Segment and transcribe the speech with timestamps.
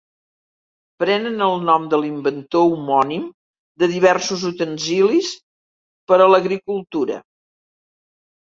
[1.01, 3.27] Prenen el nom de l'inventor homònim
[3.83, 5.31] de diversos utensilis
[6.11, 7.23] per a l'agricultura.